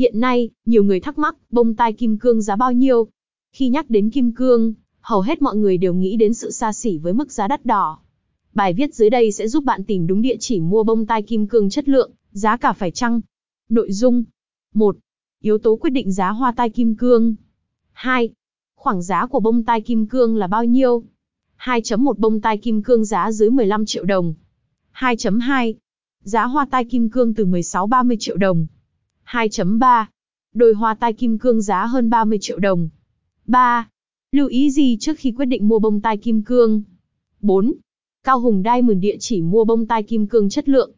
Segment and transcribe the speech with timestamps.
[0.00, 3.08] Hiện nay, nhiều người thắc mắc, bông tai kim cương giá bao nhiêu?
[3.52, 6.98] Khi nhắc đến kim cương, hầu hết mọi người đều nghĩ đến sự xa xỉ
[6.98, 7.98] với mức giá đắt đỏ.
[8.54, 11.46] Bài viết dưới đây sẽ giúp bạn tìm đúng địa chỉ mua bông tai kim
[11.46, 13.20] cương chất lượng, giá cả phải chăng.
[13.68, 14.24] Nội dung
[14.74, 14.96] 1.
[15.42, 17.34] Yếu tố quyết định giá hoa tai kim cương
[17.92, 18.28] 2.
[18.76, 21.02] Khoảng giá của bông tai kim cương là bao nhiêu?
[21.58, 24.34] 2.1 Bông tai kim cương giá dưới 15 triệu đồng
[24.94, 25.74] 2.2
[26.22, 28.66] Giá hoa tai kim cương từ 16-30 triệu đồng
[29.30, 30.04] 2.3
[30.54, 32.88] Đôi hoa tai kim cương giá hơn 30 triệu đồng
[33.46, 33.88] 3.
[34.32, 36.82] Lưu ý gì trước khi quyết định mua bông tai kim cương?
[37.40, 37.74] 4.
[38.24, 40.92] Cao Hùng Diamond địa chỉ mua bông tai kim cương chất lượng.